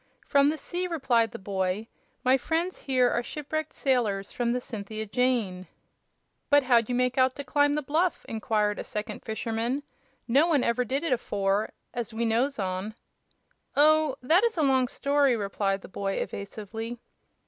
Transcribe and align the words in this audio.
"From 0.25 0.49
the 0.49 0.57
sea," 0.57 0.87
replied 0.87 1.29
the 1.29 1.37
boy. 1.37 1.85
"My 2.23 2.35
friends 2.35 2.79
here 2.81 3.07
are 3.11 3.21
shipwrecked 3.21 3.71
sailors 3.71 4.31
from 4.31 4.51
the 4.51 4.59
'Cynthia 4.59 5.05
Jane.'" 5.05 5.67
"But 6.49 6.63
how'd 6.63 6.89
ye 6.89 6.95
make 6.95 7.19
out 7.19 7.35
to 7.35 7.43
climb 7.43 7.75
the 7.75 7.83
bluff?" 7.83 8.25
inquired 8.27 8.79
a 8.79 8.83
second 8.83 9.19
fisherman; 9.21 9.83
"no 10.27 10.47
one 10.47 10.63
ever 10.63 10.83
did 10.83 11.03
it 11.03 11.13
afore, 11.13 11.69
as 11.93 12.15
we 12.15 12.25
knows 12.25 12.57
on." 12.57 12.95
"Oh, 13.75 14.15
that 14.23 14.43
is 14.43 14.57
a 14.57 14.63
long 14.63 14.87
story," 14.87 15.37
replied 15.37 15.81
the 15.83 15.87
boy, 15.87 16.13
evasively. 16.13 16.97